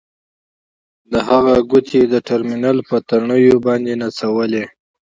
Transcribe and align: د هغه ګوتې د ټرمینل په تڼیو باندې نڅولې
د 1.11 1.13
هغه 1.29 1.55
ګوتې 1.71 2.01
د 2.13 2.15
ټرمینل 2.27 2.77
په 2.89 2.95
تڼیو 3.09 3.57
باندې 3.67 3.93
نڅولې 4.01 4.65